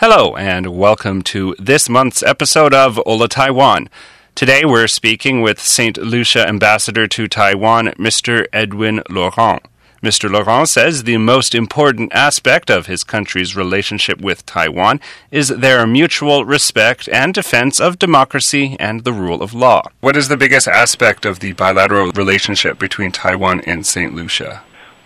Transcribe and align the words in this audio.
Hello, 0.00 0.36
and 0.36 0.78
welcome 0.78 1.22
to 1.22 1.56
this 1.58 1.88
month's 1.88 2.22
episode 2.22 2.72
of 2.72 3.00
Hola 3.04 3.26
Taiwan. 3.26 3.88
Today 4.36 4.64
we're 4.64 4.86
speaking 4.86 5.42
with 5.42 5.58
St. 5.60 5.98
Lucia 5.98 6.46
Ambassador 6.46 7.08
to 7.08 7.26
Taiwan, 7.26 7.88
Mr. 7.98 8.46
Edwin 8.52 9.02
Laurent. 9.10 9.60
Mr. 10.00 10.30
Laurent 10.30 10.68
says 10.68 11.02
the 11.02 11.18
most 11.18 11.52
important 11.52 12.12
aspect 12.14 12.70
of 12.70 12.86
his 12.86 13.02
country's 13.02 13.56
relationship 13.56 14.20
with 14.20 14.46
Taiwan 14.46 15.00
is 15.32 15.48
their 15.48 15.84
mutual 15.84 16.44
respect 16.44 17.08
and 17.08 17.34
defense 17.34 17.80
of 17.80 17.98
democracy 17.98 18.76
and 18.78 19.02
the 19.02 19.12
rule 19.12 19.42
of 19.42 19.52
law. 19.52 19.82
What 19.98 20.16
is 20.16 20.28
the 20.28 20.36
biggest 20.36 20.68
aspect 20.68 21.26
of 21.26 21.40
the 21.40 21.54
bilateral 21.54 22.12
relationship 22.12 22.78
between 22.78 23.10
Taiwan 23.10 23.62
and 23.62 23.84
St. 23.84 24.14
Lucia? 24.14 24.62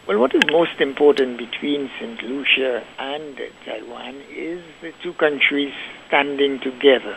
Well, 0.08 0.18
what 0.18 0.34
is 0.34 0.42
most 0.50 0.80
important 0.80 1.38
between 1.38 1.88
St. 2.00 2.20
Lucia 2.24 2.82
and 2.98 3.38
Taiwan 3.64 4.16
is 4.34 4.60
the 4.80 4.92
two 5.00 5.12
countries 5.12 5.72
standing 6.08 6.58
together 6.58 7.16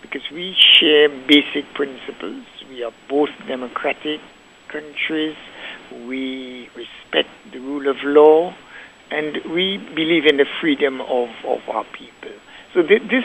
because 0.00 0.22
we 0.32 0.52
share 0.80 1.08
basic 1.08 1.72
principles. 1.74 2.44
We 2.68 2.82
are 2.82 2.90
both 3.08 3.28
democratic 3.46 4.20
countries, 4.66 5.36
we 6.08 6.68
respect 6.74 7.28
the 7.52 7.60
rule 7.60 7.86
of 7.86 7.96
law, 8.02 8.52
and 9.12 9.36
we 9.54 9.78
believe 9.78 10.26
in 10.26 10.38
the 10.38 10.46
freedom 10.60 11.00
of, 11.02 11.28
of 11.44 11.60
our 11.68 11.84
people. 11.84 12.32
So, 12.74 12.82
th- 12.82 13.02
this 13.02 13.24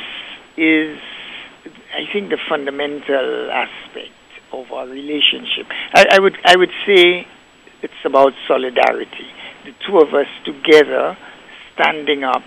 is, 0.56 1.00
I 1.96 2.06
think, 2.14 2.30
the 2.30 2.38
fundamental 2.48 3.50
aspect 3.50 4.14
of 4.52 4.72
our 4.72 4.86
relationship. 4.86 5.66
I, 5.96 6.06
I 6.12 6.20
would, 6.20 6.38
I 6.46 6.56
would 6.56 6.72
say 6.86 7.26
it's 7.82 8.06
about 8.06 8.34
solidarity. 8.48 9.28
The 9.66 9.74
two 9.86 10.00
of 10.00 10.14
us 10.14 10.28
together 10.46 11.18
standing 11.74 12.24
up 12.24 12.44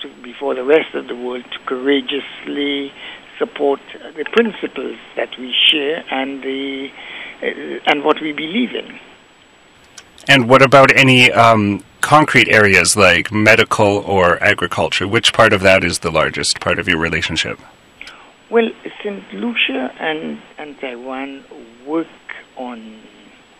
to, 0.00 0.08
before 0.22 0.54
the 0.54 0.64
rest 0.64 0.94
of 0.94 1.08
the 1.08 1.16
world 1.16 1.44
to 1.44 1.58
courageously 1.66 2.92
support 3.38 3.80
the 4.16 4.24
principles 4.32 4.98
that 5.16 5.36
we 5.38 5.52
share 5.52 6.04
and 6.10 6.42
the 6.42 6.90
uh, 7.42 7.90
and 7.90 8.04
what 8.04 8.20
we 8.20 8.32
believe 8.32 8.74
in. 8.74 8.98
And 10.28 10.48
what 10.48 10.62
about 10.62 10.96
any 10.96 11.32
um, 11.32 11.82
concrete 12.00 12.48
areas 12.48 12.96
like 12.96 13.32
medical 13.32 13.98
or 13.98 14.40
agriculture? 14.42 15.08
Which 15.08 15.32
part 15.32 15.52
of 15.52 15.62
that 15.62 15.82
is 15.82 16.00
the 16.00 16.12
largest 16.12 16.60
part 16.60 16.78
of 16.78 16.86
your 16.86 16.98
relationship? 16.98 17.58
Well, 18.50 18.68
St. 19.02 19.32
Lucia 19.32 19.92
and, 19.98 20.38
and 20.58 20.78
Taiwan 20.78 21.42
work 21.86 22.06
on 22.56 23.00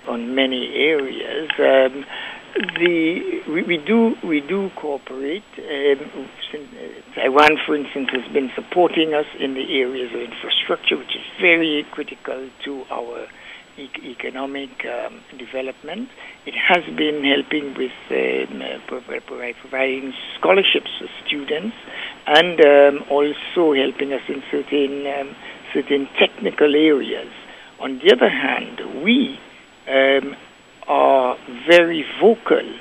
on 0.07 0.35
many 0.35 0.75
areas. 0.75 1.51
Um, 1.59 2.05
the 2.55 3.43
we, 3.49 3.63
we, 3.63 3.77
do 3.79 4.15
we 4.23 4.41
do 4.41 4.71
cooperate. 4.77 5.45
Um, 5.59 6.29
Taiwan, 7.15 7.59
for 7.65 7.75
instance, 7.75 8.11
has 8.13 8.31
been 8.33 8.51
supporting 8.55 9.15
us 9.15 9.27
in 9.39 9.55
the 9.55 9.81
areas 9.81 10.13
of 10.13 10.21
infrastructure, 10.21 10.97
which 10.99 11.17
is 11.17 11.23
very 11.41 11.87
critical 11.91 12.49
to 12.65 12.85
our 12.91 13.27
e- 13.79 13.89
economic 14.05 14.85
um, 14.85 15.21
development. 15.39 16.11
It 16.45 16.55
has 16.55 16.85
been 16.95 17.25
helping 17.25 17.75
with 17.75 17.93
um, 18.11 18.63
uh, 18.63 19.21
providing 19.27 20.13
scholarships 20.39 20.91
for 20.99 21.09
students, 21.27 21.77
and 22.27 22.61
um, 22.61 23.05
also 23.09 23.73
helping 23.73 24.13
us 24.13 24.23
in 24.29 24.43
certain 24.51 25.07
um, 25.07 25.35
certain 25.73 26.07
technical 26.19 26.75
areas. 26.75 27.33
On 27.81 27.99
the 27.99 28.13
other 28.13 28.29
hand, 28.29 29.03
we 29.03 29.39
um, 29.89 30.37
are 30.87 31.37
very 31.67 32.05
vocal 32.21 32.79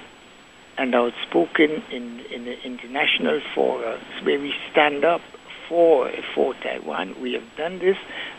and 0.78 0.96
outspoken 0.96 1.84
in, 1.92 2.20
in 2.32 2.46
the 2.46 2.62
international 2.64 3.40
forums 3.54 4.04
where 4.24 4.40
we 4.40 4.54
stand 4.72 5.06
up 5.06 5.22
for, 5.68 6.12
for 6.34 6.54
Taiwan. 6.56 7.22
We 7.22 7.34
have 7.34 7.56
done 7.56 7.80
this 7.80 7.98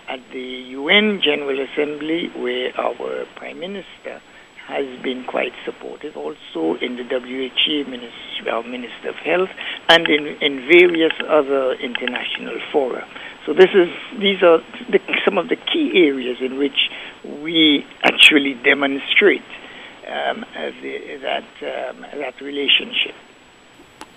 at 0.09 0.21
the 0.33 0.41
UN 0.41 1.21
General 1.23 1.61
Assembly 1.61 2.29
where 2.37 2.79
our 2.79 3.25
Prime 3.37 3.61
Minister 3.61 4.21
has 4.67 4.87
been 5.03 5.25
quite 5.25 5.53
supportive, 5.65 6.17
also 6.17 6.79
in 6.81 6.97
the 6.97 7.05
WHO 7.05 7.85
Ministry, 7.91 8.51
our 8.51 8.63
Minister 8.63 9.11
of 9.11 9.17
Health, 9.17 9.51
and 9.89 10.07
in, 10.09 10.27
in 10.41 10.67
various 10.69 11.13
other 11.29 11.75
international 11.75 12.59
fora. 12.71 13.07
So 13.45 13.53
this 13.53 13.71
is 13.75 13.89
these 14.21 14.43
are 14.43 14.59
the, 14.89 15.01
some 15.25 15.37
of 15.37 15.49
the 15.49 15.57
key 15.57 16.07
areas 16.07 16.39
in 16.41 16.59
which 16.59 16.91
we 17.25 17.85
actually 18.23 18.55
demonstrate 18.55 19.43
um, 20.07 20.45
the, 20.83 21.19
that 21.23 21.45
um, 21.63 22.03
that 22.19 22.41
relationship. 22.41 23.15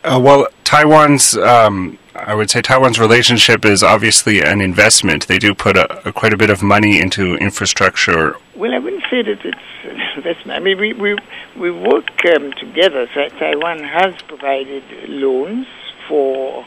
Uh, 0.03 0.19
well, 0.23 0.47
Taiwan's, 0.63 1.35
um, 1.38 1.97
I 2.13 2.35
would 2.35 2.51
say 2.51 2.61
Taiwan's 2.61 2.99
relationship 2.99 3.66
is 3.66 3.81
obviously 3.81 4.39
an 4.39 4.61
investment. 4.61 5.27
They 5.27 5.39
do 5.39 5.55
put 5.55 5.77
a, 5.77 6.09
a, 6.09 6.13
quite 6.13 6.31
a 6.31 6.38
bit 6.38 6.51
of 6.51 6.61
money 6.61 6.99
into 6.99 7.35
infrastructure. 7.38 8.35
Well, 8.55 8.71
I 8.75 8.77
wouldn't 8.77 9.03
say 9.09 9.23
that 9.23 9.43
it's 9.43 9.57
an 9.83 9.99
investment. 10.17 10.51
I 10.51 10.59
mean, 10.59 10.79
we 10.79 10.93
we 10.93 11.17
we 11.57 11.72
work 11.72 12.09
um, 12.35 12.53
together. 12.53 13.09
So 13.16 13.27
Taiwan 13.39 13.79
has 13.79 14.13
provided 14.27 14.83
loans 15.09 15.66
for 16.07 16.66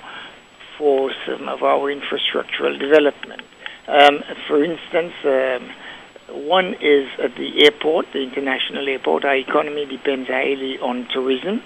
for 0.77 1.13
some 1.27 1.49
of 1.49 1.63
our 1.63 1.93
infrastructural 1.93 2.79
development. 2.79 3.43
Um, 3.87 4.23
for 4.49 4.63
instance. 4.65 5.15
One 6.31 6.75
is 6.75 7.09
at 7.23 7.35
the 7.37 7.65
airport, 7.65 8.13
the 8.13 8.23
international 8.23 8.87
airport. 8.87 9.25
Our 9.25 9.37
economy 9.37 9.87
depends 9.87 10.29
highly 10.29 10.79
on 10.79 11.09
tourism, 11.11 11.63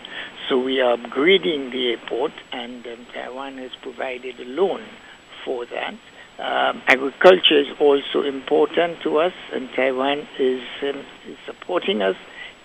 so 0.49 0.57
we 0.57 0.81
are 0.81 0.97
upgrading 0.97 1.73
the 1.73 1.91
airport, 1.91 2.33
and 2.53 2.87
um, 2.87 3.07
Taiwan 3.13 3.59
has 3.59 3.73
provided 3.83 4.39
a 4.39 4.45
loan 4.45 4.83
for 5.45 5.67
that. 5.67 5.95
Um, 6.39 6.81
agriculture 6.87 7.59
is 7.61 7.69
also 7.81 8.23
important 8.23 9.03
to 9.03 9.19
us, 9.19 9.33
and 9.53 9.69
Taiwan 9.75 10.29
is, 10.39 10.63
um, 10.83 11.05
is 11.27 11.39
supporting 11.45 12.01
us 12.01 12.17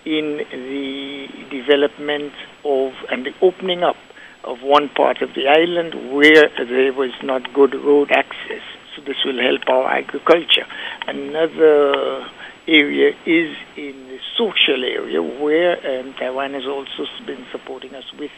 in 0.04 0.38
the 0.50 1.26
development 1.50 2.32
of 2.64 2.92
and 3.10 3.26
the 3.26 3.34
opening 3.42 3.82
up 3.82 3.96
of 4.44 4.62
one 4.62 4.88
part 4.88 5.20
of 5.20 5.34
the 5.34 5.48
island 5.48 6.14
where 6.14 6.48
there 6.56 6.92
was 6.92 7.10
not 7.24 7.52
good 7.52 7.74
road 7.74 8.12
access 8.12 8.62
this 9.06 9.16
will 9.24 9.40
help 9.40 9.68
our 9.68 9.88
agriculture. 9.90 10.66
Another 11.06 12.28
area 12.66 13.14
is 13.24 13.56
in 13.76 14.08
the 14.08 14.18
social 14.36 14.84
area 14.84 15.22
where 15.22 16.00
um, 16.00 16.14
Taiwan 16.14 16.52
has 16.54 16.66
also 16.66 17.06
been 17.26 17.44
supporting 17.50 17.94
us 17.94 18.04
with 18.18 18.30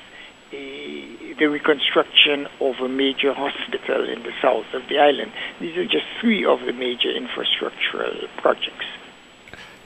a, 0.52 1.34
the 1.38 1.46
reconstruction 1.46 2.46
of 2.60 2.76
a 2.80 2.88
major 2.88 3.32
hospital 3.32 4.08
in 4.08 4.22
the 4.22 4.32
south 4.40 4.66
of 4.74 4.88
the 4.88 4.98
island. 4.98 5.32
These 5.60 5.76
are 5.76 5.84
just 5.84 6.06
three 6.20 6.44
of 6.44 6.60
the 6.60 6.72
major 6.72 7.08
infrastructural 7.08 8.28
projects. 8.38 8.86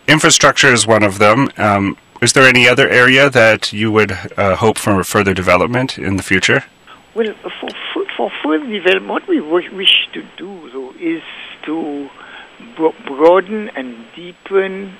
Infrastructure 0.06 0.72
is 0.72 0.86
one 0.86 1.02
of 1.02 1.18
them. 1.18 1.48
Um, 1.56 1.96
is 2.20 2.32
there 2.32 2.46
any 2.46 2.68
other 2.68 2.88
area 2.88 3.30
that 3.30 3.72
you 3.72 3.90
would 3.92 4.12
uh, 4.36 4.56
hope 4.56 4.78
for 4.78 5.02
further 5.04 5.34
development 5.34 5.98
in 5.98 6.16
the 6.16 6.22
future? 6.22 6.64
Well, 7.14 7.32
for, 7.60 8.03
for 8.16 8.30
further 8.42 8.66
development, 8.66 9.08
what 9.08 9.28
we 9.28 9.40
wish 9.40 10.08
to 10.12 10.22
do, 10.36 10.70
though, 10.72 10.92
is 11.00 11.22
to 11.66 12.08
broaden 13.06 13.68
and 13.70 14.06
deepen 14.14 14.96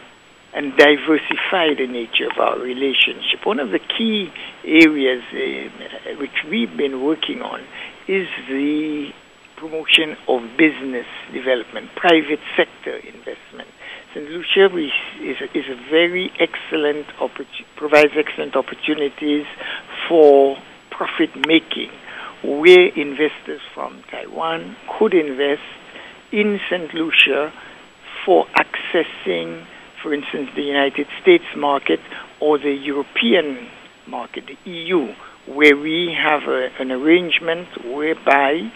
and 0.55 0.77
diversify 0.77 1.75
the 1.77 1.87
nature 1.87 2.29
of 2.31 2.39
our 2.39 2.59
relationship. 2.59 3.45
One 3.45 3.59
of 3.59 3.71
the 3.71 3.81
key 3.81 4.33
areas 4.65 5.23
uh, 5.33 6.17
which 6.19 6.45
we've 6.49 6.77
been 6.77 7.03
working 7.03 7.43
on 7.43 7.61
is 8.07 8.29
the 8.49 9.11
promotion 9.57 10.17
of 10.29 10.43
business 10.57 11.07
development, 11.33 11.91
private 11.97 12.41
sector 12.57 12.97
investment. 12.97 13.69
St. 14.13 14.29
Lucia 14.31 14.67
is, 14.77 15.37
is 15.55 15.65
a 15.69 15.91
very 15.91 16.31
excellent, 16.39 17.07
provides 17.77 18.13
excellent 18.17 18.55
opportunities 18.55 19.47
for 20.09 20.57
profit 20.91 21.31
making 21.47 21.91
where 22.45 22.89
investors 22.89 23.61
from 23.75 24.03
Taiwan 24.11 24.77
could 24.99 25.15
invest 25.15 25.63
in 26.31 26.61
St. 26.69 26.93
Lucia 26.93 27.53
for 28.25 28.47
accessing, 28.57 29.67
for 30.03 30.13
instance, 30.13 30.51
the 30.55 30.63
United 30.63 31.07
States 31.23 31.45
market 31.57 32.01
or 32.41 32.59
the 32.59 32.73
European 32.73 33.69
market, 34.07 34.45
the 34.47 34.71
EU, 34.71 35.15
where 35.47 35.77
we 35.77 36.15
have 36.17 36.43
a, 36.49 36.69
an 36.79 36.91
arrangement 36.93 37.69
whereby 37.85 38.71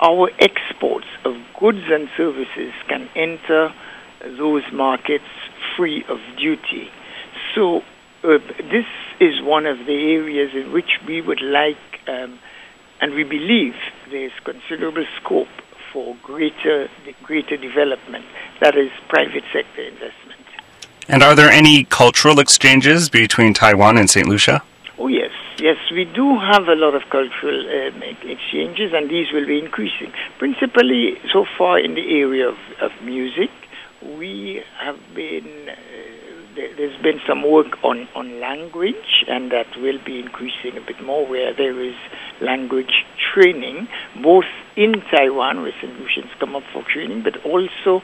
our 0.00 0.30
exports 0.38 1.06
of 1.24 1.34
goods 1.58 1.84
and 1.88 2.08
services 2.16 2.72
can 2.88 3.08
enter 3.16 3.72
those 4.38 4.62
markets 4.72 5.24
free 5.76 6.04
of 6.08 6.18
duty. 6.38 6.90
So, 7.54 7.80
uh, 8.24 8.38
this 8.58 8.86
is 9.20 9.40
one 9.42 9.66
of 9.66 9.78
the 9.86 10.12
areas 10.14 10.50
in 10.54 10.72
which 10.72 10.98
we 11.06 11.22
would 11.22 11.40
like 11.40 11.76
um, 12.08 12.38
and 13.00 13.14
we 13.14 13.24
believe 13.24 13.74
there's 14.10 14.32
considerable 14.44 15.04
scope 15.20 15.48
for 15.92 16.16
greater 16.22 16.88
greater 17.22 17.56
development. 17.56 18.24
That 18.60 18.76
is 18.76 18.90
private 19.08 19.44
sector 19.52 19.82
investment. 19.82 20.40
And 21.08 21.22
are 21.22 21.34
there 21.34 21.50
any 21.50 21.84
cultural 21.84 22.40
exchanges 22.40 23.08
between 23.08 23.54
Taiwan 23.54 23.96
and 23.96 24.10
St. 24.10 24.26
Lucia? 24.26 24.62
Oh 24.98 25.08
yes, 25.08 25.30
yes, 25.58 25.76
we 25.92 26.04
do 26.04 26.38
have 26.38 26.68
a 26.68 26.74
lot 26.74 26.94
of 26.94 27.02
cultural 27.10 27.60
um, 27.60 28.02
exchanges, 28.02 28.92
and 28.92 29.08
these 29.10 29.30
will 29.32 29.46
be 29.46 29.58
increasing. 29.58 30.12
Principally, 30.38 31.18
so 31.32 31.46
far 31.56 31.78
in 31.78 31.94
the 31.94 32.20
area 32.20 32.48
of, 32.48 32.58
of 32.80 32.90
music, 33.02 33.50
we 34.02 34.62
have 34.78 34.98
been. 35.14 35.68
Uh, 35.68 36.05
there's 36.56 37.00
been 37.02 37.20
some 37.26 37.42
work 37.48 37.78
on, 37.84 38.08
on 38.14 38.40
language, 38.40 39.24
and 39.28 39.52
that 39.52 39.66
will 39.76 40.02
be 40.04 40.20
increasing 40.20 40.76
a 40.76 40.80
bit 40.80 41.02
more 41.04 41.26
where 41.26 41.54
there 41.54 41.78
is 41.80 41.94
language 42.40 43.04
training, 43.34 43.88
both 44.22 44.46
in 44.74 45.02
Taiwan, 45.10 45.62
where 45.62 45.72
St. 45.80 45.98
Lucians 46.00 46.30
come 46.40 46.56
up 46.56 46.62
for 46.72 46.82
training, 46.82 47.22
but 47.22 47.36
also 47.44 48.02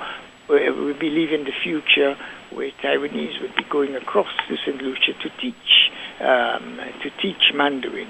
we 0.48 0.92
believe 0.92 1.32
in 1.32 1.44
the 1.44 1.52
future 1.62 2.16
where 2.50 2.70
Taiwanese 2.82 3.40
would 3.40 3.56
be 3.56 3.64
going 3.70 3.94
across 3.94 4.28
to 4.48 4.56
St. 4.56 4.80
Lucia 4.82 5.14
to 5.22 5.30
teach 5.40 5.90
um, 6.20 6.78
to 7.02 7.10
teach 7.22 7.52
Mandarin. 7.54 8.08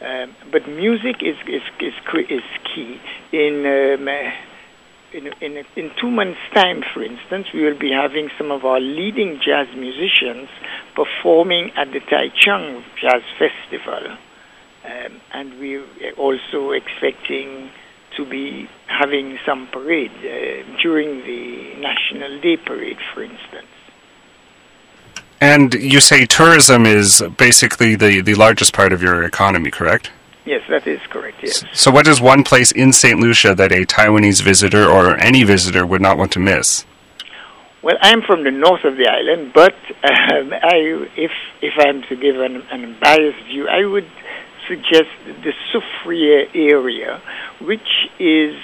Um, 0.00 0.34
but 0.50 0.68
music 0.68 1.22
is 1.22 1.36
is 1.46 1.62
is, 1.80 1.94
is 2.28 2.42
key 2.74 3.00
in. 3.32 3.64
Um, 3.66 4.32
in, 5.14 5.28
in, 5.40 5.64
in, 5.76 5.90
two 6.00 6.10
months' 6.10 6.40
time, 6.52 6.82
for 6.92 7.02
instance, 7.02 7.46
we 7.54 7.62
will 7.62 7.78
be 7.78 7.92
having 7.92 8.30
some 8.36 8.50
of 8.50 8.64
our 8.64 8.80
leading 8.80 9.40
jazz 9.40 9.68
musicians 9.76 10.48
performing 10.94 11.70
at 11.76 11.92
the 11.92 12.00
Taichung 12.00 12.82
Jazz 13.00 13.22
Festival. 13.38 14.16
Um, 14.84 15.20
and 15.32 15.58
we're 15.58 15.84
also 16.18 16.72
expecting 16.72 17.70
to 18.16 18.24
be 18.24 18.68
having 18.86 19.38
some 19.46 19.66
parade 19.68 20.10
uh, 20.18 20.80
during 20.82 21.24
the 21.24 21.74
National 21.80 22.40
Day 22.40 22.56
Parade, 22.56 22.98
for 23.12 23.22
instance. 23.22 23.68
And 25.40 25.74
you 25.74 26.00
say 26.00 26.26
tourism 26.26 26.86
is 26.86 27.22
basically 27.36 27.96
the, 27.96 28.20
the 28.20 28.34
largest 28.34 28.72
part 28.72 28.92
of 28.92 29.02
your 29.02 29.22
economy, 29.24 29.70
correct? 29.70 30.10
Yes, 30.44 30.62
that 30.68 30.86
is 30.86 31.00
correct, 31.08 31.38
yes. 31.42 31.64
So, 31.72 31.90
what 31.90 32.06
is 32.06 32.20
one 32.20 32.44
place 32.44 32.70
in 32.70 32.92
St. 32.92 33.18
Lucia 33.18 33.54
that 33.54 33.72
a 33.72 33.86
Taiwanese 33.86 34.42
visitor 34.42 34.84
or 34.84 35.16
any 35.16 35.42
visitor 35.42 35.86
would 35.86 36.02
not 36.02 36.18
want 36.18 36.32
to 36.32 36.38
miss? 36.38 36.84
Well, 37.82 37.96
I'm 38.00 38.22
from 38.22 38.44
the 38.44 38.50
north 38.50 38.84
of 38.84 38.96
the 38.96 39.08
island, 39.08 39.52
but 39.54 39.74
um, 40.02 40.52
I, 40.52 41.06
if 41.16 41.32
if 41.62 41.74
I'm 41.78 42.02
to 42.04 42.16
give 42.16 42.36
an, 42.36 42.56
an 42.70 42.84
unbiased 42.84 43.44
view, 43.46 43.68
I 43.68 43.84
would 43.84 44.08
suggest 44.68 45.10
the 45.24 45.52
Soufriere 45.72 46.48
area, 46.54 47.20
which 47.60 48.08
is 48.18 48.54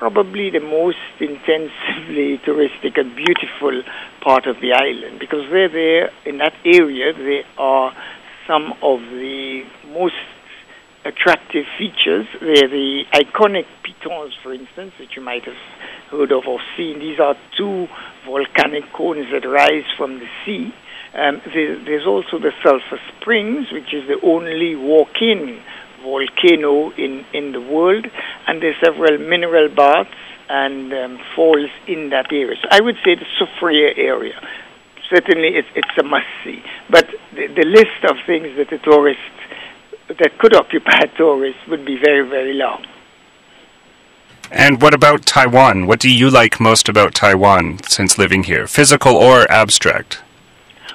probably 0.00 0.48
the 0.48 0.60
most 0.60 0.96
intensively 1.20 2.38
touristic 2.38 2.98
and 2.98 3.14
beautiful 3.14 3.82
part 4.22 4.46
of 4.46 4.58
the 4.62 4.72
island 4.72 5.18
because 5.20 5.44
there, 5.50 5.68
there 5.68 6.10
in 6.24 6.38
that 6.38 6.54
area 6.64 7.12
there 7.12 7.44
are 7.58 7.94
some 8.46 8.72
of 8.82 9.00
the 9.10 9.62
most 9.92 10.14
attractive 11.04 11.66
features. 11.78 12.26
They're 12.40 12.68
the 12.68 13.04
iconic 13.12 13.66
pitons, 13.82 14.34
for 14.42 14.52
instance, 14.52 14.92
that 14.98 15.16
you 15.16 15.22
might 15.22 15.44
have 15.44 15.56
heard 16.10 16.32
of 16.32 16.46
or 16.46 16.60
seen. 16.76 16.98
These 16.98 17.20
are 17.20 17.36
two 17.56 17.88
volcanic 18.26 18.92
cones 18.92 19.26
that 19.32 19.46
rise 19.46 19.84
from 19.96 20.18
the 20.18 20.28
sea 20.44 20.74
um, 21.14 21.42
there, 21.52 21.76
there's 21.84 22.06
also 22.06 22.38
the 22.38 22.52
Sulphur 22.62 23.00
Springs, 23.16 23.72
which 23.72 23.92
is 23.92 24.06
the 24.06 24.20
only 24.22 24.76
walk-in 24.76 25.60
volcano 26.02 26.90
in, 26.92 27.24
in 27.34 27.52
the 27.52 27.60
world, 27.60 28.06
and 28.46 28.62
there's 28.62 28.76
several 28.82 29.18
mineral 29.18 29.68
baths 29.68 30.10
and 30.48 30.92
um, 30.92 31.18
falls 31.34 31.70
in 31.86 32.10
that 32.10 32.32
area. 32.32 32.56
So 32.62 32.68
I 32.70 32.80
would 32.80 32.96
say 33.04 33.16
the 33.16 33.26
Soufriere 33.38 33.96
area. 33.96 34.40
Certainly, 35.08 35.56
it's, 35.56 35.68
it's 35.74 35.98
a 35.98 36.04
must-see. 36.04 36.62
But 36.88 37.08
the, 37.34 37.48
the 37.48 37.66
list 37.66 38.04
of 38.08 38.16
things 38.26 38.56
that 38.56 38.70
the 38.70 38.78
tourist 38.78 39.18
that 40.18 40.38
could 40.38 40.54
occupy 40.54 41.06
tourists 41.16 41.60
would 41.68 41.84
be 41.84 41.98
very, 41.98 42.28
very 42.28 42.54
long. 42.54 42.84
And 44.50 44.82
what 44.82 44.94
about 44.94 45.26
Taiwan? 45.26 45.86
What 45.86 46.00
do 46.00 46.10
you 46.10 46.28
like 46.28 46.58
most 46.58 46.88
about 46.88 47.14
Taiwan 47.14 47.78
since 47.84 48.18
living 48.18 48.44
here, 48.44 48.66
physical 48.66 49.14
or 49.14 49.50
abstract? 49.50 50.22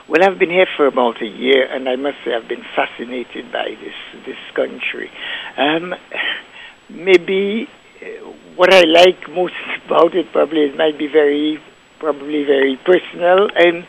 Well, 0.09 0.23
I've 0.23 0.38
been 0.38 0.50
here 0.50 0.67
for 0.75 0.85
about 0.85 1.21
a 1.21 1.25
year, 1.25 1.65
and 1.65 1.88
I 1.88 1.95
must 1.95 2.17
say 2.23 2.35
I've 2.35 2.47
been 2.50 2.65
fascinated 2.75 3.51
by 3.51 3.77
this 3.81 4.25
this 4.25 4.38
country. 4.53 5.09
Um, 5.57 5.95
maybe 6.89 7.69
uh, 8.01 8.07
what 8.56 8.73
I 8.73 8.81
like 8.81 9.29
most 9.33 9.53
about 9.85 10.13
it 10.15 10.31
probably 10.33 10.63
it 10.65 10.77
might 10.77 10.97
be 10.97 11.07
very 11.07 11.59
probably 12.00 12.44
very 12.44 12.75
personal, 12.75 13.50
and 13.56 13.88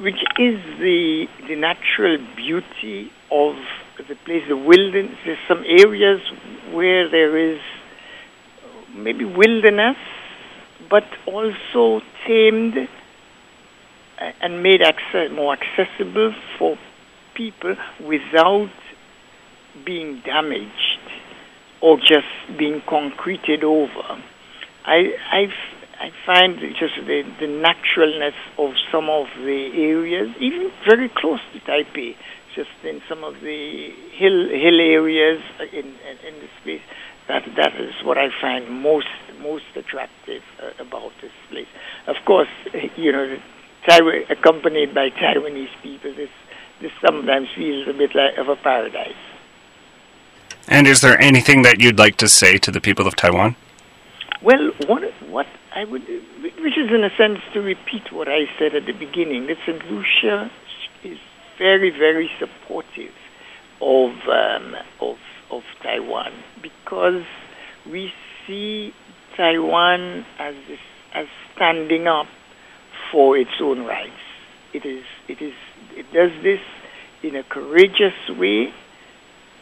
which 0.00 0.24
is 0.38 0.58
the 0.78 1.28
the 1.46 1.56
natural 1.56 2.16
beauty 2.34 3.12
of 3.30 3.56
the 4.08 4.14
place, 4.14 4.42
the 4.48 4.56
wilderness. 4.56 5.16
There's 5.24 5.38
some 5.48 5.64
areas 5.66 6.20
where 6.72 7.08
there 7.08 7.36
is 7.36 7.60
maybe 8.94 9.24
wilderness, 9.24 9.96
but 10.90 11.04
also 11.26 12.02
tamed 12.26 12.88
and 14.40 14.62
made 14.62 14.82
access, 14.82 15.30
more 15.30 15.54
accessible 15.54 16.34
for 16.58 16.78
people 17.34 17.76
without 18.04 18.70
being 19.84 20.20
damaged 20.20 21.00
or 21.80 21.98
just 21.98 22.26
being 22.56 22.80
concreted 22.82 23.64
over. 23.64 24.22
I, 24.84 25.16
I, 25.30 25.52
I 26.00 26.12
find 26.26 26.60
just 26.78 26.94
the, 26.96 27.24
the 27.40 27.46
naturalness 27.46 28.34
of 28.58 28.74
some 28.90 29.08
of 29.08 29.26
the 29.36 29.70
areas, 29.74 30.30
even 30.38 30.70
very 30.84 31.08
close 31.08 31.40
to 31.52 31.60
Taipei, 31.60 32.16
just 32.54 32.70
in 32.84 33.02
some 33.08 33.24
of 33.24 33.40
the 33.40 33.90
hill 34.12 34.48
hill 34.48 34.80
areas 34.80 35.42
in 35.72 35.86
in, 35.86 36.16
in 36.26 36.34
the 36.40 36.48
space. 36.60 36.82
That 37.28 37.44
that 37.56 37.74
is 37.80 37.94
what 38.04 38.18
I 38.18 38.28
find 38.40 38.68
most 38.68 39.08
most 39.40 39.76
attractive 39.76 40.42
uh, 40.62 40.70
about 40.78 41.12
this 41.20 41.32
place. 41.50 41.68
Of 42.06 42.16
course, 42.24 42.48
you 42.96 43.12
know 43.12 43.36
Taiwan, 43.86 44.24
accompanied 44.30 44.94
by 44.94 45.10
Taiwanese 45.10 45.74
people, 45.82 46.14
this 46.14 46.30
this 46.80 46.92
sometimes 47.04 47.48
feels 47.54 47.86
a 47.88 47.92
bit 47.92 48.14
like 48.14 48.36
of 48.38 48.48
a 48.48 48.56
paradise. 48.56 49.14
And 50.68 50.86
is 50.86 51.00
there 51.00 51.20
anything 51.20 51.62
that 51.62 51.80
you'd 51.80 51.98
like 51.98 52.16
to 52.18 52.28
say 52.28 52.58
to 52.58 52.70
the 52.70 52.80
people 52.80 53.06
of 53.06 53.16
Taiwan? 53.16 53.56
Well, 54.42 54.72
what 54.86 55.02
what 55.28 55.46
I 55.74 55.84
would, 55.84 56.02
which 56.02 56.78
is 56.78 56.90
in 56.90 57.04
a 57.04 57.10
sense 57.16 57.40
to 57.54 57.60
repeat 57.60 58.12
what 58.12 58.28
I 58.28 58.46
said 58.58 58.74
at 58.74 58.86
the 58.86 58.92
beginning, 58.92 59.46
that 59.46 59.58
St. 59.66 59.84
Lucia 59.90 60.50
is 61.02 61.18
very 61.62 61.90
very 61.90 62.28
supportive 62.40 63.14
of 63.80 64.10
um, 64.28 64.74
of 65.00 65.16
of 65.50 65.62
Taiwan 65.82 66.32
because 66.60 67.24
we 67.88 68.12
see 68.46 68.92
Taiwan 69.36 70.24
as 70.38 70.54
this, 70.66 70.80
as 71.14 71.26
standing 71.54 72.06
up 72.06 72.26
for 73.10 73.36
its 73.36 73.60
own 73.60 73.84
rights. 73.84 74.12
It 74.72 74.84
is, 74.84 75.04
it 75.28 75.40
is, 75.40 75.54
it 75.94 76.06
does 76.12 76.32
this 76.42 76.60
in 77.22 77.36
a 77.36 77.42
courageous 77.42 78.14
way, 78.30 78.72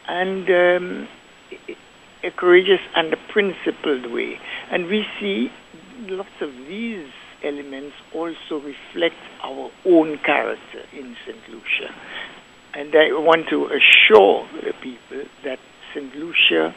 and 0.08 0.48
um, 0.48 1.08
a 2.22 2.30
courageous 2.30 2.80
and 2.96 3.12
a 3.12 3.18
principled 3.28 4.10
way. 4.12 4.38
And 4.70 4.86
we 4.86 5.06
see 5.18 5.50
lots 6.08 6.40
of 6.40 6.52
these 6.68 7.08
elements 7.42 7.96
also 8.14 8.60
reflect 8.60 9.16
our 9.42 9.70
own 9.84 10.18
character 10.18 10.82
in 10.92 11.16
St. 11.24 11.48
Lucia. 11.48 11.94
And 12.74 12.94
I 12.94 13.12
want 13.12 13.48
to 13.48 13.66
assure 13.66 14.46
the 14.52 14.72
people 14.80 15.24
that 15.44 15.58
St. 15.92 16.14
Lucia 16.14 16.74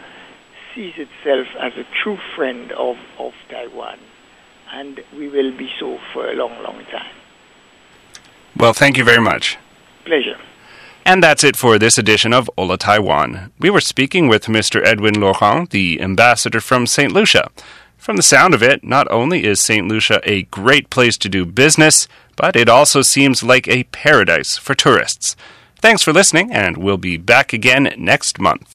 sees 0.74 0.94
itself 0.98 1.48
as 1.60 1.74
a 1.78 1.86
true 2.02 2.18
friend 2.36 2.72
of, 2.72 2.98
of 3.20 3.34
Taiwan 3.50 4.00
and 4.74 5.02
we 5.16 5.30
will 5.30 5.56
be 5.56 5.70
so 5.80 6.00
for 6.12 6.30
a 6.30 6.34
long, 6.34 6.62
long 6.64 6.84
time. 6.86 7.16
Well, 8.58 8.74
thank 8.74 8.98
you 8.98 9.04
very 9.04 9.22
much. 9.22 9.58
Pleasure. 10.04 10.38
And 11.06 11.22
that's 11.22 11.44
it 11.44 11.56
for 11.56 11.78
this 11.78 11.98
edition 11.98 12.34
of 12.34 12.50
Hola 12.58 12.78
Taiwan. 12.78 13.52
We 13.60 13.70
were 13.70 13.82
speaking 13.82 14.28
with 14.28 14.46
Mr. 14.46 14.84
Edwin 14.84 15.20
Laurent, 15.20 15.70
the 15.70 16.02
ambassador 16.02 16.60
from 16.60 16.88
St. 16.88 17.12
Lucia. 17.12 17.50
From 18.04 18.18
the 18.18 18.22
sound 18.22 18.54
of 18.54 18.62
it, 18.62 18.84
not 18.84 19.10
only 19.10 19.46
is 19.46 19.62
St. 19.62 19.88
Lucia 19.88 20.20
a 20.26 20.44
great 20.44 20.90
place 20.90 21.18
to 21.20 21.30
do 21.30 21.46
business, 21.46 22.10
but 22.36 22.54
it 22.54 22.68
also 22.68 23.02
seems 23.02 23.44
like 23.44 23.66
a 23.70 23.86
paradise 23.86 24.58
for 24.58 24.76
tourists. 24.76 25.38
Thanks 25.78 26.04
for 26.04 26.12
listening, 26.12 26.52
and 26.52 26.76
we'll 26.76 26.98
be 26.98 27.16
back 27.16 27.54
again 27.54 27.94
next 27.98 28.42
month. 28.42 28.70